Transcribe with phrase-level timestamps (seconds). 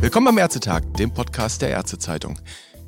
[0.00, 2.40] Willkommen beim Ärztetag, dem Podcast der Ärztezeitung.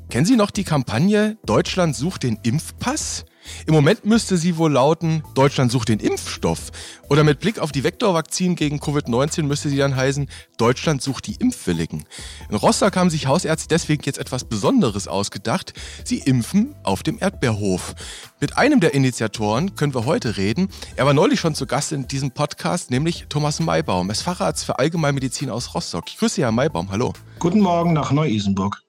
[0.09, 3.25] Kennen Sie noch die Kampagne Deutschland sucht den Impfpass?
[3.65, 6.71] Im Moment müsste sie wohl lauten, Deutschland sucht den Impfstoff.
[7.09, 11.35] Oder mit Blick auf die Vektorvakzin gegen Covid-19 müsste sie dann heißen, Deutschland sucht die
[11.35, 12.05] Impfwilligen.
[12.49, 15.73] In Rostock haben sich Hausärzte deswegen jetzt etwas Besonderes ausgedacht.
[16.03, 17.95] Sie impfen auf dem Erdbeerhof.
[18.39, 20.69] Mit einem der Initiatoren können wir heute reden.
[20.95, 24.09] Er war neulich schon zu Gast in diesem Podcast, nämlich Thomas Maybaum.
[24.09, 26.05] Er ist Facharzt für Allgemeinmedizin aus Rostock.
[26.07, 26.91] Ich grüße Herr Maybaum.
[26.91, 27.13] Hallo.
[27.39, 28.81] Guten Morgen nach Neu-Isenburg.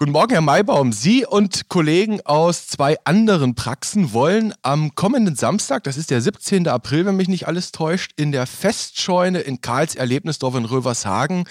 [0.00, 0.92] Guten Morgen, Herr Maybaum.
[0.92, 6.68] Sie und Kollegen aus zwei anderen Praxen wollen am kommenden Samstag, das ist der 17.
[6.68, 11.46] April, wenn mich nicht alles täuscht, in der Festscheune in Karls Erlebnisdorf in Rövershagen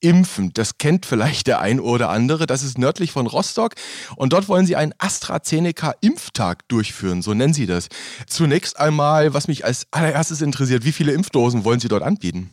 [0.00, 0.50] impfen.
[0.52, 2.46] Das kennt vielleicht der ein oder andere.
[2.46, 3.74] Das ist nördlich von Rostock.
[4.16, 7.86] Und dort wollen Sie einen AstraZeneca-Impftag durchführen, so nennen Sie das.
[8.26, 12.50] Zunächst einmal, was mich als allererstes interessiert, wie viele Impfdosen wollen Sie dort anbieten?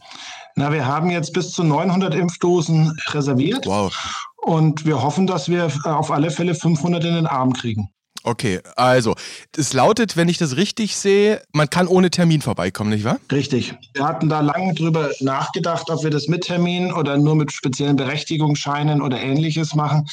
[0.55, 3.65] Na, wir haben jetzt bis zu 900 Impfdosen reserviert.
[3.65, 4.28] Wow.
[4.41, 7.89] Und wir hoffen, dass wir äh, auf alle Fälle 500 in den Arm kriegen.
[8.23, 9.15] Okay, also
[9.55, 13.17] es lautet, wenn ich das richtig sehe, man kann ohne Termin vorbeikommen, nicht wahr?
[13.31, 13.73] Richtig.
[13.93, 17.95] Wir hatten da lange drüber nachgedacht, ob wir das mit Termin oder nur mit speziellen
[17.95, 20.05] Berechtigungsscheinen oder ähnliches machen.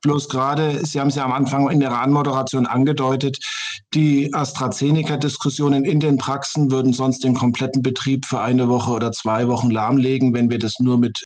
[0.00, 3.38] Bloß gerade, Sie haben es ja am Anfang in Ihrer Anmoderation angedeutet,
[3.92, 9.46] die AstraZeneca-Diskussionen in den Praxen würden sonst den kompletten Betrieb für eine Woche oder zwei
[9.48, 11.22] Wochen lahmlegen, wenn wir das nur mit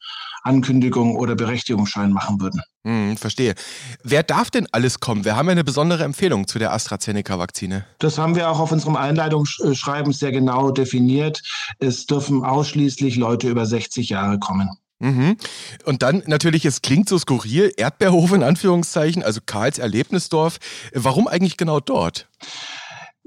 [0.47, 2.63] Ankündigung oder Berechtigungsschein machen würden.
[2.87, 3.55] Hm, verstehe.
[4.03, 5.25] Wer darf denn alles kommen?
[5.25, 7.85] Wir haben ja eine besondere Empfehlung zu der AstraZeneca-Vakzine.
[7.99, 11.43] Das haben wir auch auf unserem Einleitungsschreiben sehr genau definiert.
[11.79, 14.71] Es dürfen ausschließlich Leute über 60 Jahre kommen.
[14.99, 15.37] Mhm.
[15.85, 20.59] Und dann natürlich, es klingt so skurril, Erdbeerhof in Anführungszeichen, also Karls Erlebnisdorf.
[20.95, 22.29] Warum eigentlich genau dort?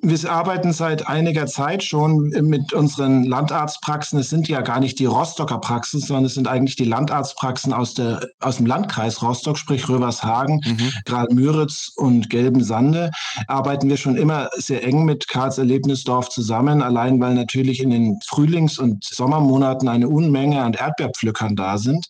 [0.02, 4.20] Wir arbeiten seit einiger Zeit schon mit unseren Landarztpraxen.
[4.20, 7.96] Es sind ja gar nicht die Rostocker Praxen, sondern es sind eigentlich die Landarztpraxen aus,
[7.96, 10.94] der, aus dem Landkreis Rostock, sprich Rövershagen, mhm.
[11.06, 13.12] Graal-Müritz und Gelben-Sande.
[13.48, 18.20] Arbeiten wir schon immer sehr eng mit Karls Erlebnisdorf zusammen, allein weil natürlich in den
[18.26, 22.08] Frühlings- und Sommermonaten eine Unmenge an Erdbeerpflückern da sind.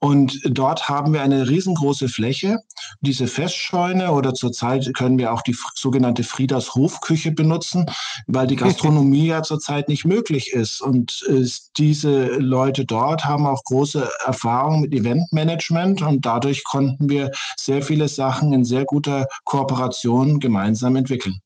[0.00, 2.58] Und dort haben wir eine riesengroße Fläche.
[3.00, 7.86] Diese Festscheune oder zurzeit können wir auch die sogenannte Frieders Hof Küche benutzen,
[8.26, 10.82] weil die Gastronomie ja zurzeit nicht möglich ist.
[10.82, 11.46] Und äh,
[11.78, 18.08] diese Leute dort haben auch große Erfahrung mit Eventmanagement und dadurch konnten wir sehr viele
[18.08, 21.40] Sachen in sehr guter Kooperation gemeinsam entwickeln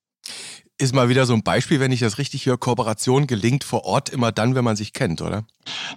[0.78, 4.09] ist mal wieder so ein Beispiel, wenn ich das richtig höre, Kooperation gelingt vor Ort
[4.09, 5.44] immer dann, wenn man sich kennt, oder?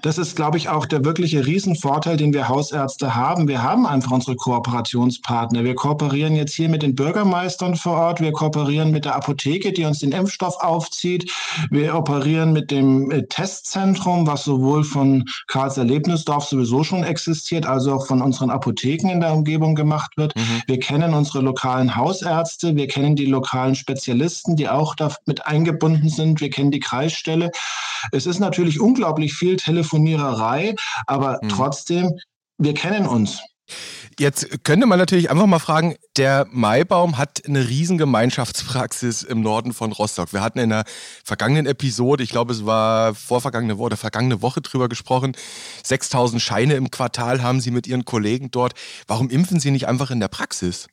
[0.02, 3.48] Das ist, glaube ich, auch der wirkliche Riesenvorteil, den wir Hausärzte haben.
[3.48, 5.64] Wir haben einfach unsere Kooperationspartner.
[5.64, 8.22] Wir kooperieren jetzt hier mit den Bürgermeistern vor Ort.
[8.22, 11.31] Wir kooperieren mit der Apotheke, die uns den Impfstoff aufzieht.
[11.72, 17.88] Wir operieren mit dem äh, Testzentrum, was sowohl von Karls Erlebnisdorf sowieso schon existiert, als
[17.88, 20.36] auch von unseren Apotheken in der Umgebung gemacht wird.
[20.36, 20.62] Mhm.
[20.68, 22.76] Wir kennen unsere lokalen Hausärzte.
[22.76, 26.42] Wir kennen die lokalen Spezialisten, die auch damit eingebunden sind.
[26.42, 27.52] Wir kennen die Kreisstelle.
[28.12, 30.75] Es ist natürlich unglaublich viel Telefoniererei,
[31.07, 31.49] aber mhm.
[31.49, 32.19] trotzdem,
[32.57, 33.41] wir kennen uns.
[34.18, 39.74] Jetzt könnte man natürlich einfach mal fragen, der Maibaum hat eine riesen Gemeinschaftspraxis im Norden
[39.74, 40.31] von Rostock.
[40.31, 40.86] Wir hatten in der
[41.26, 45.36] vergangenen Episode, ich glaube es war vorvergangene Woche oder vergangene Woche drüber gesprochen,
[45.84, 48.74] 6000 Scheine im Quartal haben Sie mit Ihren Kollegen dort.
[49.08, 50.88] Warum impfen Sie nicht einfach in der Praxis?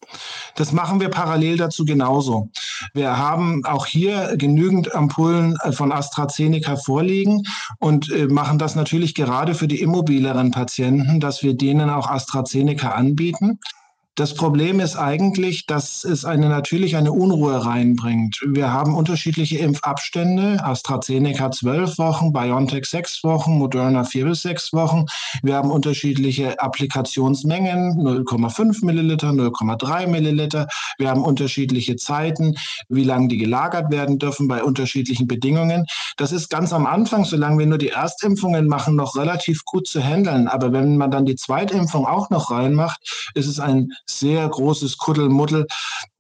[0.56, 2.50] Das machen wir parallel dazu genauso.
[2.93, 7.44] Wir haben auch hier genügend Ampullen von AstraZeneca vorliegen
[7.78, 12.61] und äh, machen das natürlich gerade für die immobileren Patienten, dass wir denen auch AstraZeneca
[12.66, 13.58] anbieten anbieten.
[14.14, 18.38] Das Problem ist eigentlich, dass es eine natürlich eine Unruhe reinbringt.
[18.46, 20.62] Wir haben unterschiedliche Impfabstände.
[20.62, 25.06] AstraZeneca zwölf Wochen, BioNTech sechs Wochen, Moderna vier bis sechs Wochen.
[25.42, 30.68] Wir haben unterschiedliche Applikationsmengen, 0,5 Milliliter, 0,3 Milliliter.
[30.98, 32.54] Wir haben unterschiedliche Zeiten,
[32.90, 35.86] wie lange die gelagert werden dürfen bei unterschiedlichen Bedingungen.
[36.18, 40.04] Das ist ganz am Anfang, solange wir nur die Erstimpfungen machen, noch relativ gut zu
[40.04, 40.48] handeln.
[40.48, 45.66] Aber wenn man dann die Zweitimpfung auch noch reinmacht, ist es ein sehr großes Kuddelmuddel,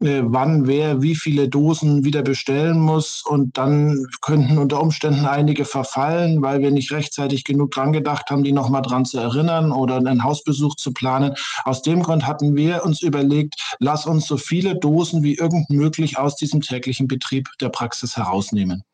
[0.00, 3.22] äh, wann wer wie viele Dosen wieder bestellen muss.
[3.24, 8.44] Und dann könnten unter Umständen einige verfallen, weil wir nicht rechtzeitig genug dran gedacht haben,
[8.44, 11.34] die nochmal dran zu erinnern oder einen Hausbesuch zu planen.
[11.64, 16.18] Aus dem Grund hatten wir uns überlegt, lass uns so viele Dosen wie irgend möglich
[16.18, 18.84] aus diesem täglichen Betrieb der Praxis herausnehmen.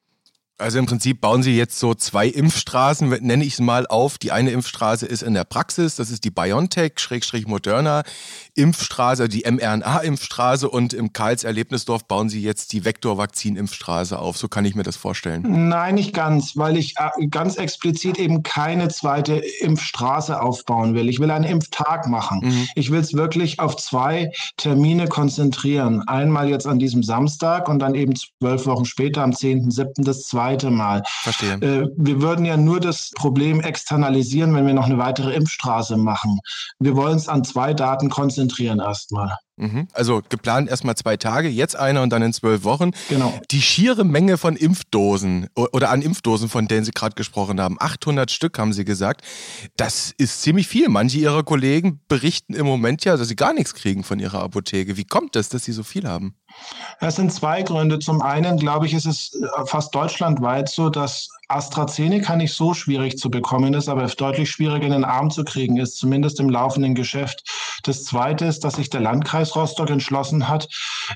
[0.61, 4.19] Also im Prinzip bauen Sie jetzt so zwei Impfstraßen, nenne ich es mal auf.
[4.19, 8.03] Die eine Impfstraße ist in der Praxis, das ist die BioNTech-Moderna
[8.57, 14.37] Impfstraße, die mRNA-Impfstraße und im Karls Erlebnisdorf bauen Sie jetzt die Vektor-Vakzin-Impfstraße auf.
[14.37, 15.69] So kann ich mir das vorstellen.
[15.69, 21.09] Nein, nicht ganz, weil ich äh, ganz explizit eben keine zweite Impfstraße aufbauen will.
[21.09, 22.41] Ich will einen Impftag machen.
[22.43, 22.69] Mhm.
[22.75, 26.03] Ich will es wirklich auf zwei Termine konzentrieren.
[26.09, 30.05] Einmal jetzt an diesem Samstag und dann eben zwölf Wochen später am 10.7.
[30.05, 31.03] das zweite Mal.
[31.23, 31.55] Verstehe.
[31.55, 36.41] Äh, wir würden ja nur das Problem externalisieren, wenn wir noch eine weitere Impfstraße machen.
[36.79, 39.37] Wir wollen es an zwei Daten konzentrieren erstmal.
[39.59, 39.89] Mhm.
[39.93, 42.93] Also geplant erstmal zwei Tage, jetzt einer und dann in zwölf Wochen.
[43.09, 43.39] Genau.
[43.51, 48.31] Die schiere Menge von Impfdosen oder an Impfdosen, von denen Sie gerade gesprochen haben, 800
[48.31, 49.23] Stück haben Sie gesagt,
[49.77, 50.89] das ist ziemlich viel.
[50.89, 54.97] Manche Ihrer Kollegen berichten im Moment ja, dass sie gar nichts kriegen von ihrer Apotheke.
[54.97, 56.37] Wie kommt es, dass Sie so viel haben?
[57.01, 58.01] Es sind zwei Gründe.
[58.01, 63.19] Zum einen, glaube ich, ist es äh, fast deutschlandweit so, dass AstraZeneca nicht so schwierig
[63.19, 66.95] zu bekommen ist, aber deutlich schwieriger in den Arm zu kriegen ist, zumindest im laufenden
[66.95, 67.43] Geschäft.
[67.85, 70.69] Das Zweite ist, dass sich der Landkreis Rostock entschlossen hat,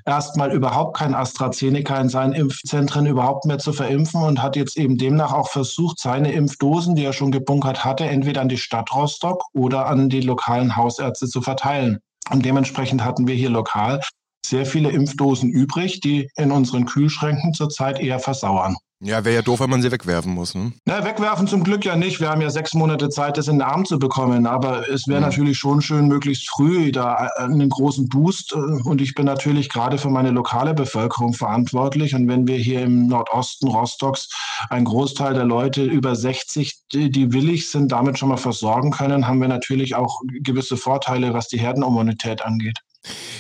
[0.07, 4.97] erstmal überhaupt kein AstraZeneca in seinen Impfzentren überhaupt mehr zu verimpfen und hat jetzt eben
[4.97, 9.43] demnach auch versucht, seine Impfdosen, die er schon gebunkert hatte, entweder an die Stadt Rostock
[9.53, 11.99] oder an die lokalen Hausärzte zu verteilen.
[12.31, 14.01] Und dementsprechend hatten wir hier lokal
[14.45, 18.77] sehr viele Impfdosen übrig, die in unseren Kühlschränken zurzeit eher versauern.
[19.05, 20.55] Ja, wäre ja doof, wenn man sie wegwerfen muss.
[20.55, 20.73] Ne?
[20.85, 22.21] Na, wegwerfen zum Glück ja nicht.
[22.21, 24.47] Wir haben ja sechs Monate Zeit, das in den Arm zu bekommen.
[24.47, 25.27] Aber es wäre mhm.
[25.27, 28.53] natürlich schon schön, möglichst früh da einen großen Boost.
[28.53, 32.15] Äh, und ich bin natürlich gerade für meine lokale Bevölkerung verantwortlich.
[32.15, 34.29] Und wenn wir hier im Nordosten Rostocks
[34.71, 39.27] einen Großteil der Leute über 60, die, die willig sind, damit schon mal versorgen können,
[39.27, 42.79] haben wir natürlich auch gewisse Vorteile, was die Herdenimmunität angeht.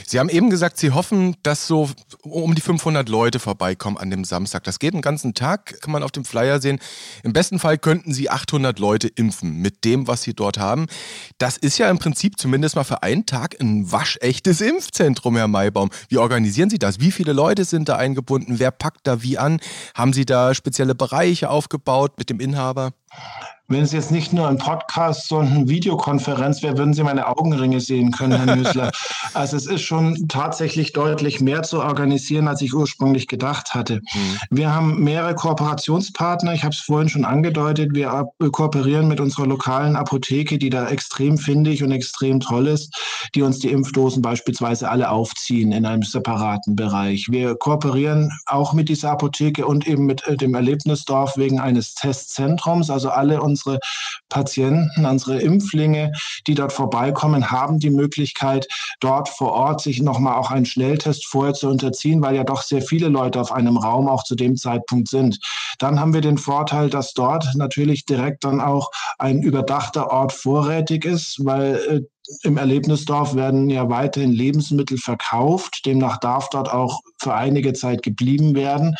[0.06, 1.90] Sie haben eben gesagt, Sie hoffen, dass so
[2.22, 4.64] um die 500 Leute vorbeikommen an dem Samstag.
[4.64, 6.78] Das geht einen ganzen Tag, kann man auf dem Flyer sehen.
[7.22, 10.86] Im besten Fall könnten Sie 800 Leute impfen mit dem, was Sie dort haben.
[11.38, 15.90] Das ist ja im Prinzip zumindest mal für einen Tag ein waschechtes Impfzentrum, Herr Maibaum.
[16.08, 17.00] Wie organisieren Sie das?
[17.00, 18.58] Wie viele Leute sind da eingebunden?
[18.58, 19.60] Wer packt da wie an?
[19.94, 22.92] Haben Sie da spezielle Bereiche aufgebaut mit dem Inhaber?
[23.72, 27.80] Wenn es jetzt nicht nur ein Podcast, sondern eine Videokonferenz wäre, würden Sie meine Augenringe
[27.80, 28.90] sehen können, Herr Nüßler.
[29.32, 34.02] also es ist schon tatsächlich deutlich mehr zu organisieren, als ich ursprünglich gedacht hatte.
[34.12, 34.38] Mhm.
[34.50, 36.52] Wir haben mehrere Kooperationspartner.
[36.52, 37.94] Ich habe es vorhin schon angedeutet.
[37.94, 42.94] Wir kooperieren mit unserer lokalen Apotheke, die da extrem findig und extrem toll ist,
[43.34, 47.28] die uns die Impfdosen beispielsweise alle aufziehen in einem separaten Bereich.
[47.30, 52.90] Wir kooperieren auch mit dieser Apotheke und eben mit äh, dem Erlebnisdorf wegen eines Testzentrums.
[52.90, 53.78] Also alle unsere unsere
[54.28, 56.12] Patienten, unsere Impflinge,
[56.46, 58.66] die dort vorbeikommen, haben die Möglichkeit,
[59.00, 62.82] dort vor Ort sich nochmal auch einen Schnelltest vorher zu unterziehen, weil ja doch sehr
[62.82, 65.38] viele Leute auf einem Raum auch zu dem Zeitpunkt sind.
[65.78, 71.04] Dann haben wir den Vorteil, dass dort natürlich direkt dann auch ein überdachter Ort vorrätig
[71.04, 72.00] ist, weil äh,
[72.42, 75.84] im Erlebnisdorf werden ja weiterhin Lebensmittel verkauft.
[75.86, 78.96] Demnach darf dort auch für einige Zeit geblieben werden.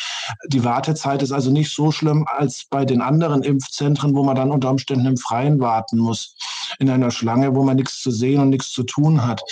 [0.49, 4.51] Die Wartezeit ist also nicht so schlimm als bei den anderen Impfzentren, wo man dann
[4.51, 6.37] unter Umständen im Freien warten muss,
[6.79, 9.43] in einer Schlange, wo man nichts zu sehen und nichts zu tun hat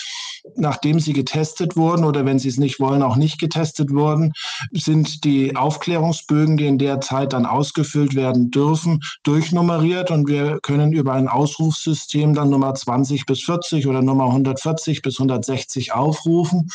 [0.56, 4.32] nachdem sie getestet wurden oder wenn sie es nicht wollen, auch nicht getestet wurden,
[4.72, 10.92] sind die Aufklärungsbögen, die in der Zeit dann ausgefüllt werden dürfen, durchnummeriert und wir können
[10.92, 16.70] über ein Ausrufsystem dann Nummer 20 bis 40 oder Nummer 140 bis 160 aufrufen.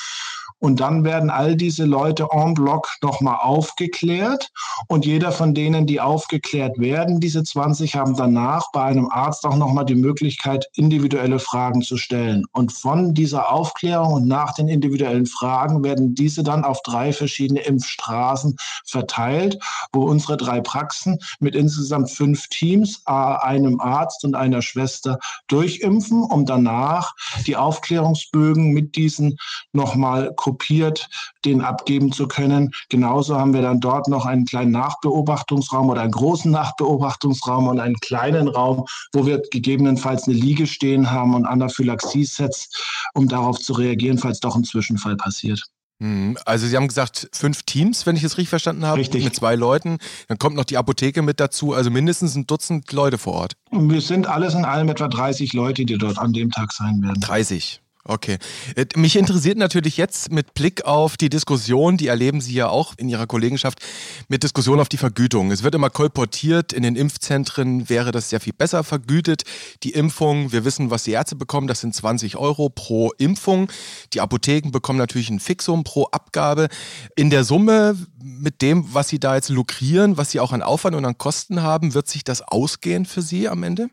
[0.60, 4.52] Und dann werden all diese Leute en bloc nochmal aufgeklärt.
[4.88, 9.56] Und jeder von denen, die aufgeklärt werden, diese 20, haben danach bei einem Arzt auch
[9.56, 12.46] nochmal die Möglichkeit, individuelle Fragen zu stellen.
[12.52, 17.62] Und von dieser Aufklärung und nach den individuellen Fragen werden diese dann auf drei verschiedene
[17.62, 19.60] Impfstraßen verteilt,
[19.92, 26.46] wo unsere drei Praxen mit insgesamt fünf Teams, einem Arzt und einer Schwester durchimpfen, um
[26.46, 27.14] danach
[27.46, 29.38] die Aufklärungsbögen mit diesen
[29.74, 31.10] nochmal kopiert,
[31.44, 32.72] den abgeben zu können.
[32.90, 37.96] Genauso haben wir dann dort noch einen kleinen Nachbeobachtungsraum oder einen großen Nachbeobachtungsraum und einen
[37.96, 42.70] kleinen Raum, wo wir gegebenenfalls eine Liege stehen haben und Anaphylaxie-Sets,
[43.16, 45.64] um darauf zu reagieren, falls doch ein Zwischenfall passiert.
[45.98, 46.38] Mhm.
[46.46, 49.24] Also Sie haben gesagt, fünf Teams, wenn ich es richtig verstanden habe, richtig.
[49.24, 49.98] mit zwei Leuten.
[50.28, 53.54] Dann kommt noch die Apotheke mit dazu, also mindestens ein Dutzend Leute vor Ort.
[53.72, 57.22] Wir sind alles in allem etwa 30 Leute, die dort an dem Tag sein werden.
[57.22, 57.82] 30.
[58.08, 58.38] Okay.
[58.76, 62.94] Äh, mich interessiert natürlich jetzt mit Blick auf die Diskussion, die erleben Sie ja auch
[62.98, 63.80] in Ihrer Kollegenschaft,
[64.28, 65.50] mit Diskussion auf die Vergütung.
[65.52, 69.42] Es wird immer kolportiert, in den Impfzentren wäre das sehr viel besser vergütet.
[69.82, 73.72] Die Impfung, wir wissen, was die Ärzte bekommen, das sind 20 Euro pro Impfung.
[74.14, 76.68] Die Apotheken bekommen natürlich ein Fixum pro Abgabe.
[77.16, 80.96] In der Summe mit dem, was Sie da jetzt lukrieren, was Sie auch an Aufwand
[80.96, 83.90] und an Kosten haben, wird sich das ausgehen für Sie am Ende?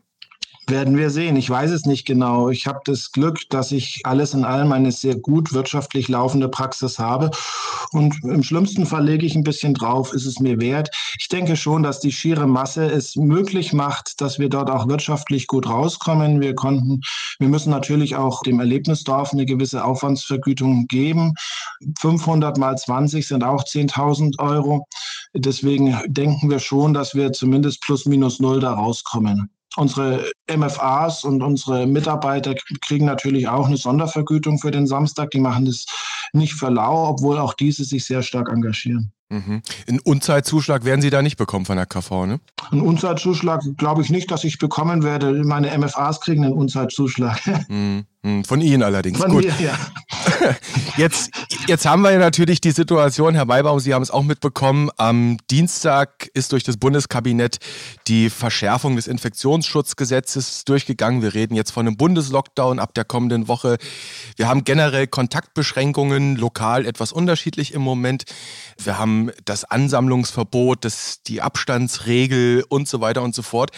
[0.67, 1.35] Werden wir sehen.
[1.35, 2.49] Ich weiß es nicht genau.
[2.49, 6.99] Ich habe das Glück, dass ich alles in allem eine sehr gut wirtschaftlich laufende Praxis
[6.99, 7.31] habe.
[7.91, 10.89] Und im schlimmsten Fall lege ich ein bisschen drauf, ist es mir wert.
[11.19, 15.47] Ich denke schon, dass die schiere Masse es möglich macht, dass wir dort auch wirtschaftlich
[15.47, 16.39] gut rauskommen.
[16.39, 17.01] Wir konnten,
[17.39, 21.33] wir müssen natürlich auch dem Erlebnisdorf eine gewisse Aufwandsvergütung geben.
[21.99, 24.87] 500 mal 20 sind auch 10.000 Euro.
[25.33, 29.49] Deswegen denken wir schon, dass wir zumindest plus minus null da rauskommen.
[29.75, 35.31] Unsere MFAs und unsere Mitarbeiter kriegen natürlich auch eine Sondervergütung für den Samstag.
[35.31, 35.85] Die machen das
[36.31, 39.11] nicht für lau, obwohl auch diese sich sehr stark engagieren.
[39.29, 39.61] Mhm.
[39.87, 42.39] Einen Unzeitzuschlag werden Sie da nicht bekommen von der KV, ne?
[42.71, 45.43] Einen Unzeitzuschlag glaube ich nicht, dass ich bekommen werde.
[45.43, 47.41] Meine MFAs kriegen einen Unzeitzuschlag.
[47.67, 48.05] Mhm.
[48.23, 48.45] Mhm.
[48.45, 49.19] Von Ihnen allerdings.
[49.19, 49.43] Von Gut.
[49.43, 49.77] mir, ja.
[50.97, 51.31] Jetzt,
[51.67, 55.37] jetzt haben wir ja natürlich die Situation, Herr Maybaum, Sie haben es auch mitbekommen, am
[55.49, 57.57] Dienstag ist durch das Bundeskabinett
[58.07, 61.21] die Verschärfung des Infektionsschutzgesetzes durchgegangen.
[61.21, 63.77] Wir reden jetzt von einem Bundeslockdown ab der kommenden Woche.
[64.35, 68.25] Wir haben generell Kontaktbeschränkungen, lokal etwas unterschiedlich im Moment.
[68.77, 73.71] Wir haben das Ansammlungsverbot, das, die Abstandsregel und so weiter und so fort.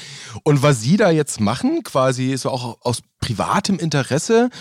[0.43, 4.51] Und was Sie da jetzt machen, quasi so auch aus privatem Interesse,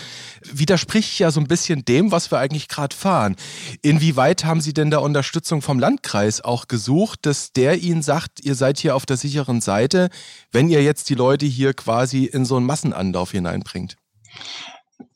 [0.41, 3.35] widerspricht ja so ein bisschen dem, was wir eigentlich gerade fahren.
[3.83, 8.55] Inwieweit haben Sie denn da Unterstützung vom Landkreis auch gesucht, dass der Ihnen sagt, ihr
[8.55, 10.09] seid hier auf der sicheren Seite,
[10.51, 13.97] wenn ihr jetzt die Leute hier quasi in so einen Massenanlauf hineinbringt?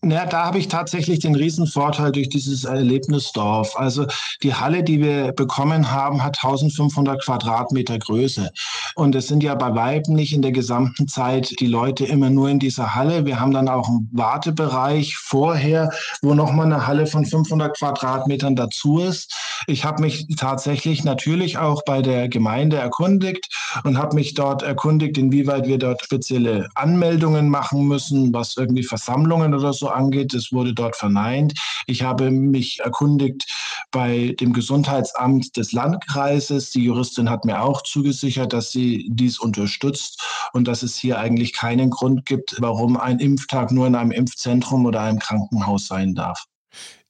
[0.02, 3.76] Ja, da habe ich tatsächlich den Riesenvorteil durch dieses Erlebnisdorf.
[3.76, 4.06] Also
[4.42, 8.50] die Halle, die wir bekommen haben, hat 1500 Quadratmeter Größe.
[8.96, 12.48] Und es sind ja bei Weiben nicht in der gesamten Zeit die Leute immer nur
[12.50, 13.26] in dieser Halle.
[13.26, 15.92] Wir haben dann auch einen Wartebereich vorher,
[16.22, 19.36] wo nochmal eine Halle von 500 Quadratmetern dazu ist.
[19.68, 23.54] Ich habe mich tatsächlich natürlich auch bei der Gemeinde erkundigt
[23.84, 29.54] und habe mich dort erkundigt, inwieweit wir dort spezielle Anmeldungen machen müssen, was irgendwie Versammlungen
[29.54, 30.34] oder so angeht.
[30.34, 31.54] Es wurde dort verneint.
[31.88, 33.46] Ich habe mich erkundigt
[33.92, 36.72] bei dem Gesundheitsamt des Landkreises.
[36.72, 40.22] Die Juristin hat mir auch zugesichert, dass sie dies unterstützt
[40.54, 44.86] und dass es hier eigentlich keinen Grund gibt, warum ein Impftag nur in einem Impfzentrum
[44.86, 46.46] oder einem Krankenhaus sein darf.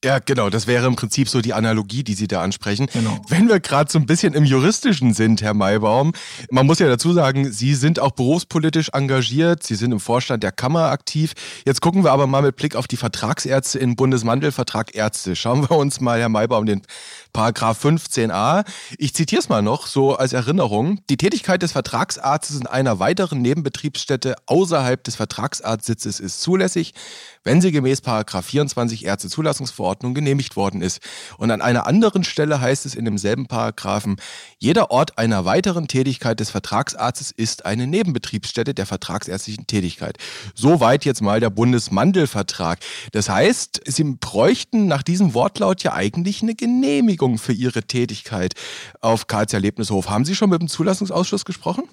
[0.01, 0.49] Ja, genau.
[0.49, 2.87] Das wäre im Prinzip so die Analogie, die Sie da ansprechen.
[2.93, 3.19] Genau.
[3.27, 6.13] Wenn wir gerade so ein bisschen im Juristischen sind, Herr Maybaum,
[6.49, 9.63] man muss ja dazu sagen, Sie sind auch berufspolitisch engagiert.
[9.63, 11.33] Sie sind im Vorstand der Kammer aktiv.
[11.65, 15.35] Jetzt gucken wir aber mal mit Blick auf die Vertragsärzte in Bundesmandelvertrag Ärzte.
[15.35, 16.81] Schauen wir uns mal, Herr Maybaum, den
[17.33, 18.63] Paragraph 15a.
[18.97, 21.01] Ich zitiere es mal noch so als Erinnerung.
[21.09, 26.93] Die Tätigkeit des Vertragsarztes in einer weiteren Nebenbetriebsstätte außerhalb des Vertragsarztsitzes ist zulässig,
[27.43, 30.99] wenn sie gemäß Paragraph 24 Ärztezulassungsverordnung genehmigt worden ist.
[31.37, 34.17] Und an einer anderen Stelle heißt es in demselben Paragraphen,
[34.57, 40.17] jeder Ort einer weiteren Tätigkeit des Vertragsarztes ist eine Nebenbetriebsstätte der vertragsärztlichen Tätigkeit.
[40.55, 42.79] Soweit jetzt mal der Bundesmandelvertrag.
[43.11, 48.53] Das heißt, Sie bräuchten nach diesem Wortlaut ja eigentlich eine Genehmigung für Ihre Tätigkeit
[49.01, 50.09] auf Karls Erlebnishof.
[50.09, 51.83] Haben Sie schon mit dem Zulassungsausschuss gesprochen?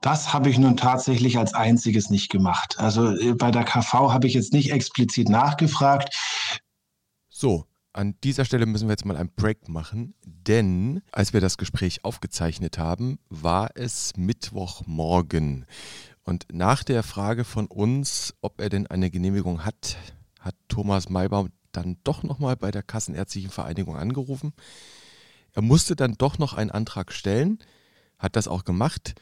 [0.00, 2.76] Das habe ich nun tatsächlich als einziges nicht gemacht.
[2.78, 6.14] Also äh, bei der KV habe ich jetzt nicht explizit nachgefragt.
[7.44, 11.58] So, an dieser Stelle müssen wir jetzt mal einen Break machen, denn als wir das
[11.58, 15.66] Gespräch aufgezeichnet haben, war es Mittwochmorgen.
[16.22, 19.98] Und nach der Frage von uns, ob er denn eine Genehmigung hat,
[20.40, 24.54] hat Thomas Maybaum dann doch nochmal bei der Kassenärztlichen Vereinigung angerufen.
[25.52, 27.58] Er musste dann doch noch einen Antrag stellen,
[28.18, 29.16] hat das auch gemacht.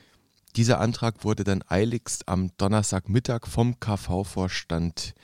[0.55, 5.15] Dieser Antrag wurde dann eiligst am Donnerstagmittag vom KV-Vorstand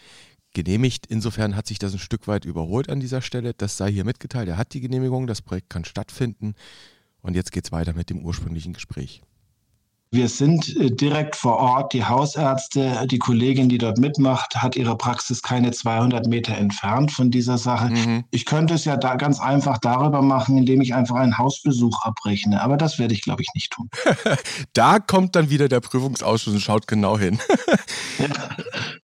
[0.55, 1.07] genehmigt.
[1.07, 3.55] Insofern hat sich das ein Stück weit überholt an dieser Stelle.
[3.55, 4.49] Das sei hier mitgeteilt.
[4.49, 6.55] Er hat die Genehmigung, das Projekt kann stattfinden.
[7.21, 9.23] Und jetzt geht es weiter mit dem ursprünglichen Gespräch.
[10.11, 11.93] Wir sind äh, direkt vor Ort.
[11.93, 17.31] Die Hausärzte, die Kollegin, die dort mitmacht, hat ihre Praxis keine 200 Meter entfernt von
[17.31, 17.90] dieser Sache.
[17.90, 18.25] Mhm.
[18.31, 22.62] Ich könnte es ja da ganz einfach darüber machen, indem ich einfach einen Hausbesuch abrechne.
[22.62, 23.90] Aber das werde ich, glaube ich, nicht tun.
[24.73, 27.38] da kommt dann wieder der Prüfungsausschuss und schaut genau hin.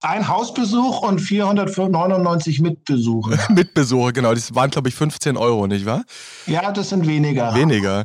[0.04, 3.38] Ein Hausbesuch und 499 Mitbesuche.
[3.54, 4.34] Mitbesuche, genau.
[4.34, 6.04] Das waren, glaube ich, 15 Euro, nicht wahr?
[6.44, 7.54] Ja, das sind weniger.
[7.54, 8.04] Weniger.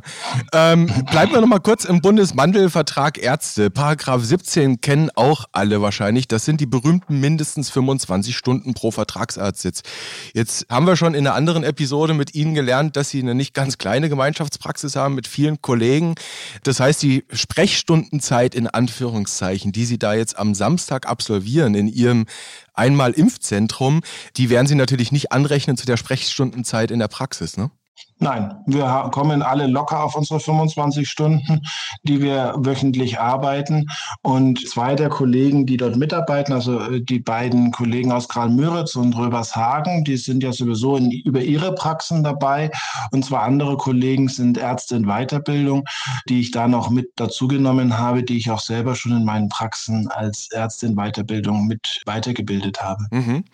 [0.54, 3.68] Ähm, bleiben wir nochmal kurz im Bundesmandelvertrag Ärzte.
[3.68, 6.26] Paragraph 17 kennen auch alle wahrscheinlich.
[6.26, 9.82] Das sind die berühmten mindestens 25 Stunden pro Vertragsarztsitz.
[10.32, 13.52] Jetzt haben wir schon in einer anderen Episode mit Ihnen gelernt, dass Sie eine nicht
[13.52, 16.14] ganz kleine Gemeinschaftspraxis haben mit vielen Kollegen.
[16.62, 22.26] Das heißt, die Sprechstundenzeit in Anführungszeichen, die Sie da jetzt am Samstag absolvieren in Ihrem
[22.74, 24.02] Einmal-Impfzentrum,
[24.36, 27.70] die werden Sie natürlich nicht anrechnen zu der Sprechstundenzeit in der Praxis, ne?
[28.22, 31.62] Nein, wir kommen alle locker auf unsere 25 Stunden,
[32.02, 33.86] die wir wöchentlich arbeiten.
[34.20, 39.16] Und zwei der Kollegen, die dort mitarbeiten, also äh, die beiden Kollegen aus Karl-Müritz und
[39.16, 42.70] Röbershagen, die sind ja sowieso in, über ihre Praxen dabei.
[43.10, 45.84] Und zwei andere Kollegen sind Ärzte in Weiterbildung,
[46.28, 50.08] die ich da noch mit dazugenommen habe, die ich auch selber schon in meinen Praxen
[50.08, 53.06] als Ärzte in Weiterbildung mit weitergebildet habe.
[53.10, 53.44] Mhm.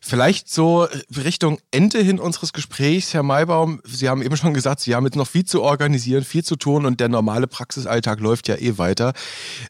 [0.00, 3.80] Vielleicht so Richtung Ende hin unseres Gesprächs, Herr Maybaum.
[3.84, 6.86] Sie haben eben schon gesagt, Sie haben jetzt noch viel zu organisieren, viel zu tun
[6.86, 9.12] und der normale Praxisalltag läuft ja eh weiter.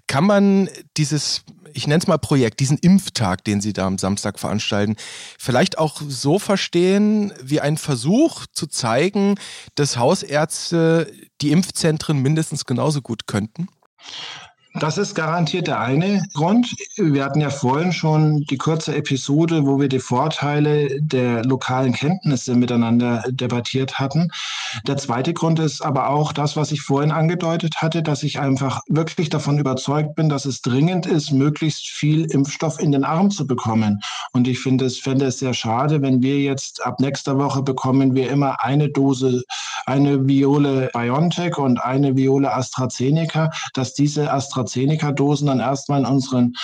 [0.06, 4.38] Kann man dieses, ich nenne es mal Projekt, diesen Impftag, den Sie da am Samstag
[4.38, 4.96] veranstalten,
[5.38, 9.36] vielleicht auch so verstehen wie ein Versuch zu zeigen,
[9.74, 13.68] dass Hausärzte die Impfzentren mindestens genauso gut könnten?
[14.78, 16.76] Das ist garantiert der eine Grund.
[16.96, 22.54] Wir hatten ja vorhin schon die kurze Episode, wo wir die Vorteile der lokalen Kenntnisse
[22.54, 24.30] miteinander debattiert hatten.
[24.86, 28.82] Der zweite Grund ist aber auch das, was ich vorhin angedeutet hatte, dass ich einfach
[28.86, 33.46] wirklich davon überzeugt bin, dass es dringend ist, möglichst viel Impfstoff in den Arm zu
[33.46, 34.00] bekommen.
[34.32, 38.14] Und ich finde es, fände es sehr schade, wenn wir jetzt ab nächster Woche bekommen
[38.14, 39.42] wir immer eine Dose,
[39.86, 46.54] eine Viole BioNTech und eine Viole AstraZeneca, dass diese AstraZeneca AstraZeneca-Dosen dann erstmal in unseren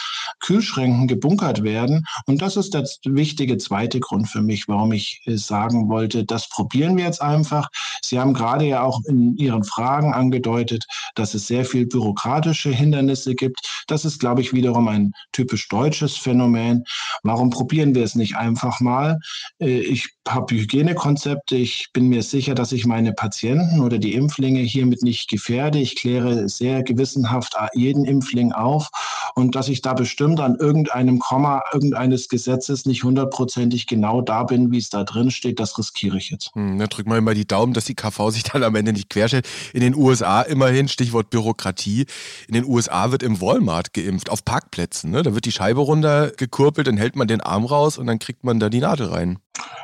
[0.40, 2.04] Kühlschränken gebunkert werden.
[2.26, 6.48] Und das ist der wichtige zweite Grund für mich, warum ich äh, sagen wollte, das
[6.48, 7.68] probieren wir jetzt einfach.
[8.02, 13.34] Sie haben gerade ja auch in Ihren Fragen angedeutet, dass es sehr viel bürokratische Hindernisse
[13.34, 13.84] gibt.
[13.86, 16.84] Das ist, glaube ich, wiederum ein typisch deutsches Phänomen.
[17.22, 19.18] Warum probieren wir es nicht einfach mal?
[19.60, 21.56] Äh, ich habe Hygienekonzepte.
[21.56, 25.78] Ich bin mir sicher, dass ich meine Patienten oder die Impflinge hiermit nicht gefährde.
[25.78, 27.56] Ich kläre sehr gewissenhaft
[27.92, 28.88] jeden Impfling auf
[29.34, 34.70] und dass ich da bestimmt an irgendeinem Komma irgendeines Gesetzes nicht hundertprozentig genau da bin,
[34.72, 36.50] wie es da drin steht, das riskiere ich jetzt.
[36.54, 39.10] Hm, dann drück mal immer die Daumen, dass die KV sich dann am Ende nicht
[39.10, 39.48] querstellt.
[39.72, 42.06] In den USA immerhin, Stichwort Bürokratie,
[42.48, 45.10] in den USA wird im Walmart geimpft, auf Parkplätzen.
[45.10, 45.22] Ne?
[45.22, 48.58] Da wird die Scheibe runtergekurbelt, dann hält man den Arm raus und dann kriegt man
[48.58, 49.38] da die Nadel rein.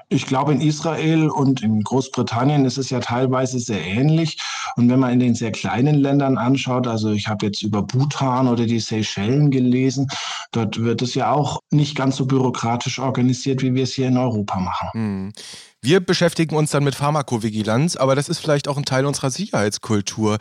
[0.08, 4.38] Ich glaube, in Israel und in Großbritannien ist es ja teilweise sehr ähnlich.
[4.76, 8.48] Und wenn man in den sehr kleinen Ländern anschaut, also ich habe jetzt über Bhutan
[8.48, 10.08] oder die Seychellen gelesen,
[10.52, 14.16] dort wird es ja auch nicht ganz so bürokratisch organisiert, wie wir es hier in
[14.16, 14.88] Europa machen.
[14.92, 15.32] Hm.
[15.80, 20.38] Wir beschäftigen uns dann mit Pharmakovigilanz, aber das ist vielleicht auch ein Teil unserer Sicherheitskultur.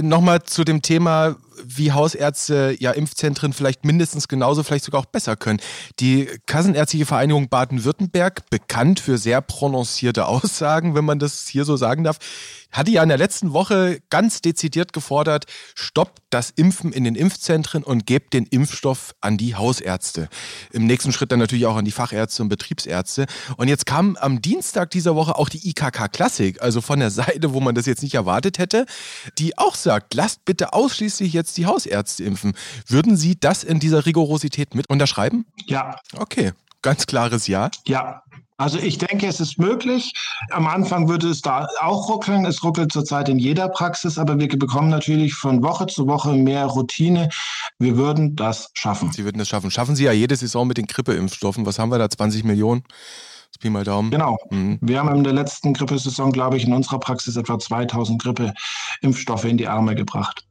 [0.00, 5.34] Nochmal zu dem Thema, wie Hausärzte ja Impfzentren vielleicht mindestens genauso, vielleicht sogar auch besser
[5.34, 5.58] können.
[5.98, 12.04] Die Kassenärztliche Vereinigung Baden-Württemberg, bekannt für sehr prononcierte Aussagen, wenn man das hier so sagen
[12.04, 12.18] darf,
[12.70, 17.82] hatte ja in der letzten Woche ganz dezidiert gefordert, stoppt das Impfen in den Impfzentren
[17.82, 20.28] und gebt den Impfstoff an die Hausärzte.
[20.72, 23.26] Im nächsten Schritt dann natürlich auch an die Fachärzte und Betriebsärzte.
[23.56, 27.52] Und jetzt kam am Dienstag dieser Woche auch die IKK Klassik, also von der Seite,
[27.54, 28.86] wo man das jetzt nicht erwartet hätte,
[29.38, 32.52] die auch sagt, lasst bitte ausschließlich jetzt die Hausärzte impfen.
[32.86, 35.46] Würden Sie das in dieser Rigorosität mit unterschreiben?
[35.66, 35.96] Ja.
[36.16, 36.52] Okay.
[36.82, 37.70] Ganz klares Ja.
[37.86, 38.22] Ja,
[38.58, 40.12] also ich denke, es ist möglich.
[40.50, 42.44] Am Anfang würde es da auch ruckeln.
[42.44, 46.66] Es ruckelt zurzeit in jeder Praxis, aber wir bekommen natürlich von Woche zu Woche mehr
[46.66, 47.28] Routine.
[47.78, 49.12] Wir würden das schaffen.
[49.12, 49.70] Sie würden das schaffen.
[49.70, 51.64] Schaffen Sie ja jede Saison mit den Grippeimpfstoffen.
[51.66, 52.10] Was haben wir da?
[52.10, 52.82] 20 Millionen?
[53.60, 54.10] Pi mal Daumen.
[54.10, 54.38] Genau.
[54.50, 54.78] Mhm.
[54.80, 59.58] Wir haben in der letzten Grippesaison, glaube ich, in unserer Praxis etwa 2000 Grippeimpfstoffe in
[59.58, 60.47] die Arme gebracht.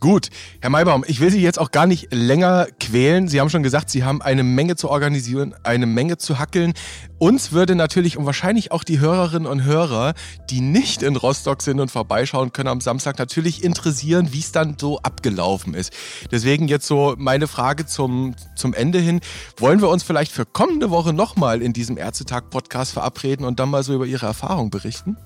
[0.00, 0.28] Gut,
[0.60, 3.28] Herr Maybaum, ich will Sie jetzt auch gar nicht länger quälen.
[3.28, 6.74] Sie haben schon gesagt, Sie haben eine Menge zu organisieren, eine Menge zu hackeln.
[7.18, 10.14] Uns würde natürlich und wahrscheinlich auch die Hörerinnen und Hörer,
[10.50, 14.76] die nicht in Rostock sind und vorbeischauen können am Samstag, natürlich interessieren, wie es dann
[14.78, 15.92] so abgelaufen ist.
[16.30, 19.20] Deswegen jetzt so meine Frage zum, zum Ende hin.
[19.56, 23.82] Wollen wir uns vielleicht für kommende Woche nochmal in diesem Ärztetag-Podcast verabreden und dann mal
[23.82, 25.16] so über Ihre Erfahrung berichten?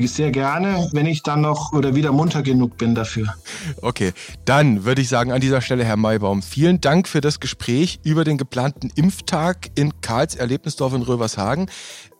[0.00, 3.34] Sehr gerne, wenn ich dann noch oder wieder munter genug bin dafür.
[3.82, 4.12] Okay,
[4.44, 8.24] dann würde ich sagen an dieser Stelle, Herr Maybaum, vielen Dank für das Gespräch über
[8.24, 11.70] den geplanten Impftag in Karls Erlebnisdorf in Rövershagen.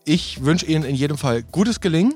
[0.04, 2.14] Ich wünsche Ihnen in jedem Fall gutes Gelingen.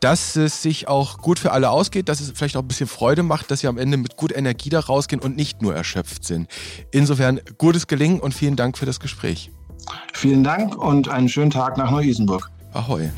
[0.00, 3.22] dass es sich auch gut für alle ausgeht, dass es vielleicht auch ein bisschen Freude
[3.22, 6.48] macht, dass Sie am Ende mit gut Energie da rausgehen und nicht nur erschöpft sind.
[6.90, 9.50] Insofern gutes Gelingen und vielen Dank für das Gespräch.
[10.12, 12.50] Vielen Dank und einen schönen Tag nach Neu-Isenburg.
[12.72, 13.10] Ahoi.